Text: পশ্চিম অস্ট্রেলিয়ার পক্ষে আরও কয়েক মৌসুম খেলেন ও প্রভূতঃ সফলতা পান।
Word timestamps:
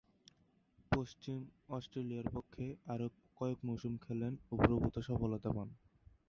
পশ্চিম 0.91 1.39
অস্ট্রেলিয়ার 1.69 2.27
পক্ষে 2.33 2.65
আরও 2.85 3.07
কয়েক 3.37 3.59
মৌসুম 3.63 3.93
খেলেন 4.05 4.33
ও 4.45 4.57
প্রভূতঃ 4.59 5.03
সফলতা 5.09 5.49
পান। 5.55 5.67